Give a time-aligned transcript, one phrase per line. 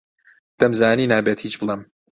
[0.59, 1.81] دەمزانی نابێت هیچ بڵێم.